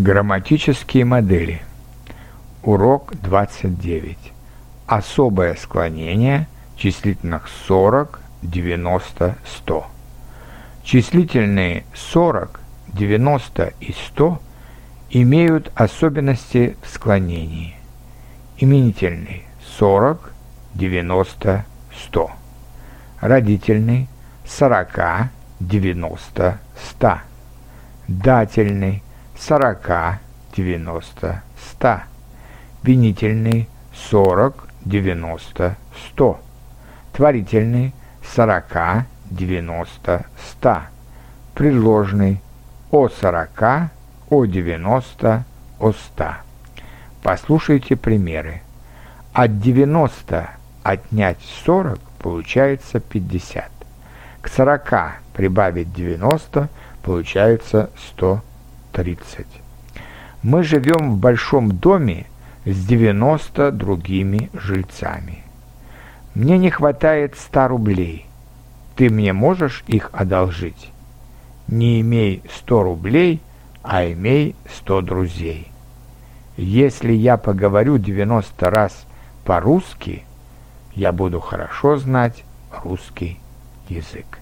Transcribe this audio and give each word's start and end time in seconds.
Грамматические 0.00 1.04
модели. 1.04 1.60
Урок 2.62 3.12
29. 3.20 4.16
Особое 4.86 5.54
склонение 5.56 6.48
числительных 6.74 7.46
40, 7.66 8.18
90, 8.40 9.36
100. 9.44 9.86
Числительные 10.84 11.84
40, 11.92 12.60
90 12.94 13.74
и 13.80 13.92
100 13.92 14.40
имеют 15.10 15.70
особенности 15.74 16.78
в 16.82 16.88
склонении. 16.88 17.76
Именительный 18.56 19.44
40, 19.76 20.32
90, 20.76 21.66
100. 22.06 22.30
Родительный 23.20 24.08
40, 24.46 25.28
90, 25.60 26.58
100. 26.88 27.18
Дательный 28.08 29.02
сорока, 29.40 30.20
девяносто, 30.54 31.42
ста. 31.58 32.04
Винительный 32.82 33.68
сорок, 33.94 34.68
девяносто, 34.84 35.76
сто. 36.06 36.40
Творительный 37.12 37.94
сорока, 38.22 39.06
девяносто, 39.30 40.26
ста. 40.38 40.88
Предложный 41.54 42.40
о 42.90 43.08
сорока, 43.08 43.90
о 44.28 44.44
девяносто, 44.44 45.44
о 45.78 45.92
ста. 45.92 46.42
Послушайте 47.22 47.96
примеры. 47.96 48.62
От 49.32 49.60
90 49.60 50.50
отнять 50.82 51.38
40 51.64 51.98
получается 52.22 53.00
50. 53.00 53.70
К 54.42 54.48
40 54.48 55.20
прибавить 55.34 55.92
90 55.92 56.68
получается 57.02 57.90
100 58.12 58.42
30. 59.00 59.46
Мы 60.42 60.62
живем 60.62 61.12
в 61.12 61.16
большом 61.16 61.72
доме 61.72 62.26
с 62.66 62.84
90 62.84 63.72
другими 63.72 64.50
жильцами. 64.52 65.42
Мне 66.34 66.58
не 66.58 66.68
хватает 66.68 67.34
100 67.38 67.68
рублей. 67.68 68.26
Ты 68.96 69.08
мне 69.08 69.32
можешь 69.32 69.84
их 69.86 70.10
одолжить? 70.12 70.90
Не 71.66 72.02
имей 72.02 72.42
100 72.58 72.82
рублей, 72.82 73.40
а 73.82 74.04
имей 74.04 74.54
100 74.70 75.00
друзей. 75.00 75.68
Если 76.58 77.14
я 77.14 77.38
поговорю 77.38 77.96
90 77.96 78.68
раз 78.68 79.06
по-русски, 79.46 80.24
я 80.94 81.12
буду 81.12 81.40
хорошо 81.40 81.96
знать 81.96 82.44
русский 82.84 83.40
язык. 83.88 84.39